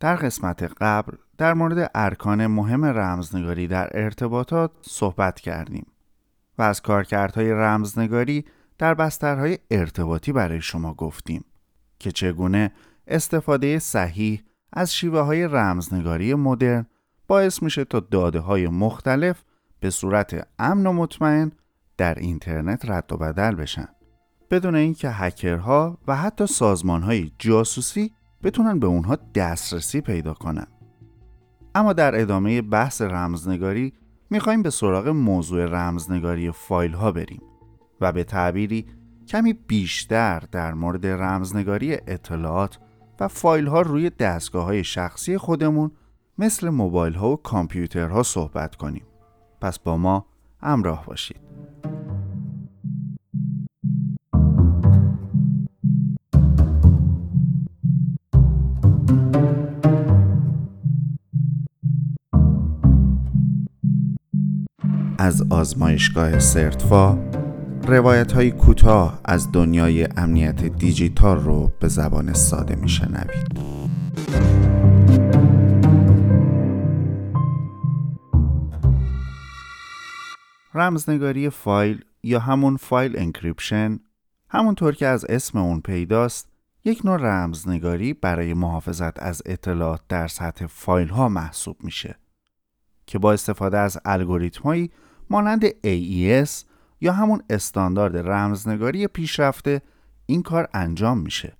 [0.00, 5.86] در قسمت قبل در مورد ارکان مهم رمزنگاری در ارتباطات صحبت کردیم
[6.58, 8.44] و از کارکردهای رمزنگاری
[8.78, 11.44] در بسترهای ارتباطی برای شما گفتیم
[11.98, 12.72] که چگونه
[13.06, 16.86] استفاده صحیح از شیوه های رمزنگاری مدرن
[17.26, 19.42] باعث میشه تا داده های مختلف
[19.80, 21.52] به صورت امن و مطمئن
[21.96, 23.88] در اینترنت رد و بدل بشن.
[24.50, 28.12] بدون اینکه هکرها و حتی سازمان های جاسوسی
[28.44, 30.66] بتونن به اونها دسترسی پیدا کنن.
[31.74, 33.92] اما در ادامه بحث رمزنگاری
[34.30, 37.42] می‌خوایم به سراغ موضوع رمزنگاری فایل ها بریم
[38.00, 38.86] و به تعبیری
[39.28, 42.78] کمی بیشتر در مورد رمزنگاری اطلاعات
[43.20, 45.90] و فایل ها روی دستگاه های شخصی خودمون
[46.38, 49.04] مثل موبایل ها و کامپیوترها صحبت کنیم.
[49.60, 50.26] پس با ما
[50.60, 51.43] همراه باشید.
[65.24, 67.18] از آزمایشگاه سرتفا
[67.86, 73.58] روایت های کوتاه از دنیای امنیت دیجیتال رو به زبان ساده میشنوید.
[80.74, 84.00] رمزنگاری فایل یا همون file encryption
[84.48, 86.48] همونطور که از اسم اون پیداست
[86.84, 92.18] یک نوع رمزنگاری برای محافظت از اطلاعات در سطح فایل ها محسوب میشه
[93.06, 94.88] که با استفاده از الگوریتم
[95.30, 96.64] مانند AES
[97.00, 99.82] یا همون استاندارد رمزنگاری پیشرفته
[100.26, 101.56] این کار انجام میشه.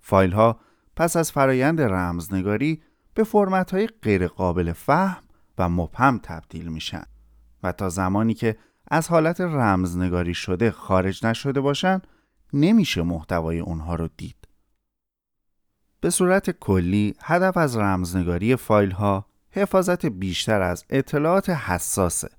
[0.00, 0.60] فایل ها
[0.96, 2.82] پس از فرایند رمزنگاری
[3.14, 5.22] به فرمت های غیر قابل فهم
[5.58, 7.02] و مبهم تبدیل میشن
[7.62, 8.56] و تا زمانی که
[8.90, 12.02] از حالت رمزنگاری شده خارج نشده باشن
[12.52, 14.48] نمیشه محتوای اونها رو دید.
[16.00, 22.37] به صورت کلی هدف از رمزنگاری فایل ها حفاظت بیشتر از اطلاعات حساسه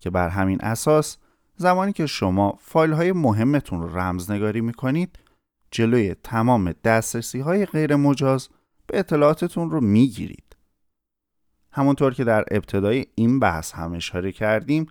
[0.00, 1.18] که بر همین اساس
[1.56, 5.18] زمانی که شما فایل های مهمتون رو رمزنگاری می کنید
[5.70, 8.48] جلوی تمام دسترسی های غیر مجاز
[8.86, 10.56] به اطلاعاتتون رو می گیرید.
[11.72, 14.86] همونطور که در ابتدای این بحث هم اشاره کردیم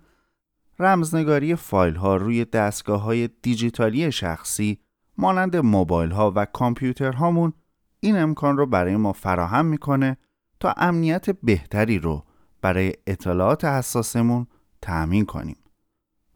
[0.78, 4.78] رمزنگاری فایل ها روی دستگاه های دیجیتالی شخصی
[5.18, 7.52] مانند موبایل ها و کامپیوتر هامون
[8.00, 10.16] این امکان رو برای ما فراهم می‌کنه
[10.60, 12.24] تا امنیت بهتری رو
[12.62, 14.46] برای اطلاعات حساسمون
[14.82, 15.56] تأمین کنیم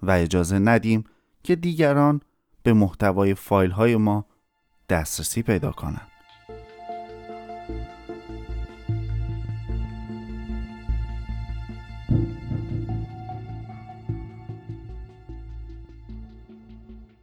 [0.02, 1.04] و اجازه ندیم
[1.42, 2.20] که دیگران
[2.62, 4.26] به محتوای فایل های ما
[4.88, 6.08] دسترسی پیدا کنند.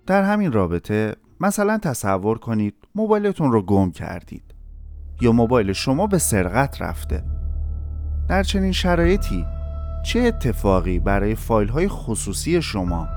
[0.08, 4.44] در همین رابطه مثلا تصور کنید موبایلتون رو گم کردید
[5.22, 7.24] یا موبایل شما به سرقت رفته
[8.30, 9.46] در چنین شرایطی
[10.04, 13.08] چه اتفاقی برای فایل های خصوصی شما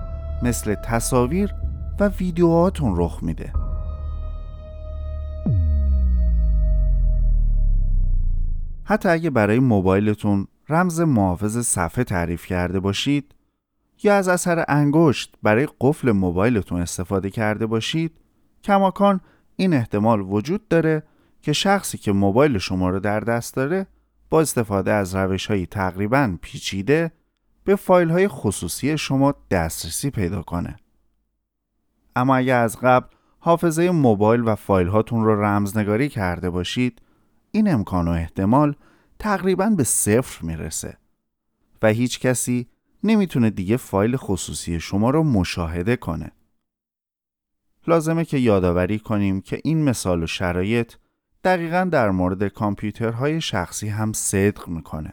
[0.42, 1.54] مثل تصاویر
[2.00, 3.52] و ویدیوهاتون رخ میده؟
[8.84, 13.34] حتی اگه برای موبایلتون رمز محافظ صفحه تعریف کرده باشید
[14.02, 18.12] یا از اثر انگشت برای قفل موبایلتون استفاده کرده باشید
[18.64, 19.20] کماکان
[19.56, 21.02] این احتمال وجود داره
[21.42, 23.86] که شخصی که موبایل شما رو در دست داره
[24.40, 27.12] استفاده از روش های تقریبا پیچیده
[27.64, 30.76] به فایل های خصوصی شما دسترسی پیدا کنه.
[32.16, 33.06] اما اگر از قبل
[33.38, 37.02] حافظه موبایل و فایل هاتون رو رمزنگاری کرده باشید
[37.50, 38.74] این امکان و احتمال
[39.18, 40.96] تقریبا به صفر می‌رسه
[41.82, 42.68] و هیچ کسی
[43.04, 46.30] نمی‌تونه دیگه فایل خصوصی شما رو مشاهده کنه.
[47.86, 50.92] لازمه که یادآوری کنیم که این مثال و شرایط
[51.44, 55.12] دقیقا در مورد کامپیوترهای شخصی هم صدق می‌کنه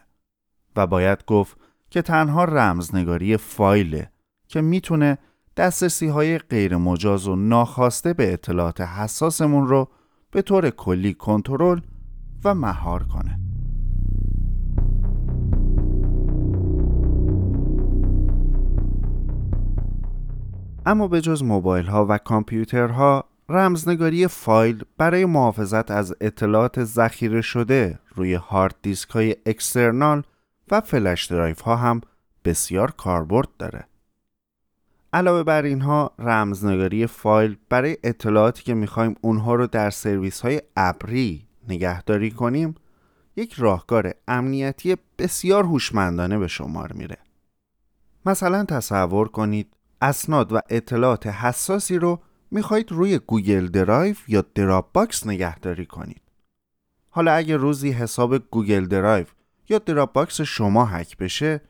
[0.76, 1.56] و باید گفت
[1.90, 4.10] که تنها رمزنگاری فایله
[4.48, 5.18] که می‌تونه
[5.56, 9.88] دسترسی های غیر مجاز و ناخواسته به اطلاعات حساسمون رو
[10.30, 11.80] به طور کلی کنترل
[12.44, 13.38] و مهار کنه.
[20.86, 27.98] اما به جز موبایل ها و کامپیوترها رمزنگاری فایل برای محافظت از اطلاعات ذخیره شده
[28.14, 30.22] روی هارد دیسک های external
[30.70, 32.00] و flash drive ها هم
[32.44, 33.84] بسیار کاربرد داره.
[35.12, 41.46] علاوه بر اینها رمزنگاری فایل برای اطلاعاتی که می‌خوایم اونها رو در سرویس های ابری
[41.68, 42.74] نگهداری کنیم
[43.36, 47.16] یک راهکار امنیتی بسیار هوشمندانه به شمار میره.
[48.26, 52.20] مثلا تصور کنید اسناد و اطلاعات حساسی رو
[52.52, 56.22] می‌خواهید روی Google Drive یا Dropbox نگهداری کنید.
[57.10, 59.26] حالا اگه روزی حساب Google Drive
[59.68, 61.60] یا Dropbox شما هک بشه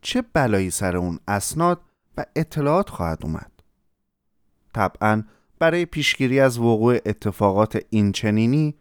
[0.00, 1.80] چه بلایی سر اون اسناد
[2.16, 3.52] و اطلاعات خواهد اومد
[4.74, 5.22] طبعا
[5.58, 8.74] برای پیشگیری از وقوع اتفاقات اینچنینی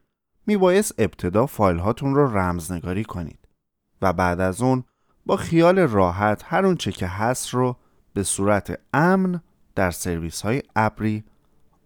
[0.48, 3.40] میبایست ابتدا فایل هاتون رو رمزنگاری کنید
[4.02, 4.84] و بعد از اون
[5.26, 7.78] با خیال راحت هر اونچه که هست رو
[8.14, 9.42] به صورت امن
[9.76, 11.24] در سرویس های ابری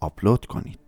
[0.05, 0.79] آپلود کنید.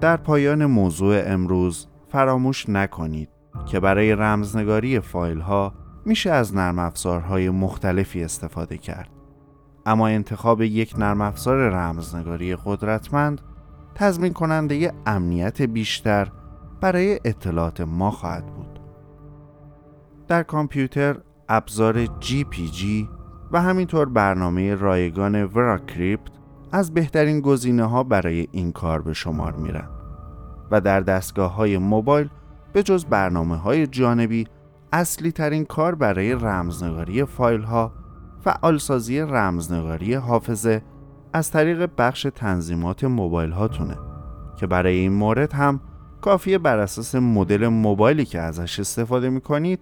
[0.00, 3.28] در پایان موضوع امروز فراموش نکنید
[3.66, 5.74] که برای رمزنگاری فایل ها
[6.04, 9.10] میشه از نرم افزارهای مختلفی استفاده کرد.
[9.86, 13.40] اما انتخاب یک نرم افزار رمزنگاری قدرتمند
[13.94, 16.32] تضمین کننده امنیت بیشتر
[16.80, 18.80] برای اطلاعات ما خواهد بود.
[20.28, 21.16] در کامپیوتر
[21.48, 23.08] ابزار GPG
[23.52, 26.32] و همینطور برنامه رایگان وراکریپت
[26.72, 29.88] از بهترین گزینه ها برای این کار به شمار میرن
[30.70, 32.28] و در دستگاه های موبایل
[32.72, 34.46] به جز برنامه های جانبی
[34.92, 37.92] اصلی ترین کار برای رمزنگاری فایل ها
[38.40, 40.82] فعالسازی رمزنگاری حافظه
[41.32, 43.98] از طریق بخش تنظیمات موبایل هاتونه
[44.56, 45.80] که برای این مورد هم
[46.20, 49.80] کافیه بر اساس مدل موبایلی که ازش استفاده می کنید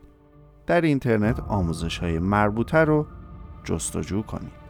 [0.67, 3.07] در اینترنت آموزش های مربوطه رو
[3.67, 4.67] جستجو کنید.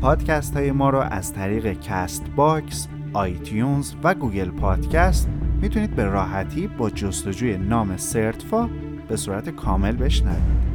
[0.00, 5.28] پادکست های ما رو از طریق Castbox، iTunes و Google Podcast
[5.60, 8.70] می‌تونید به راحتی با جستجوی نام سرتفا
[9.08, 10.69] به صورت کامل بشنوید.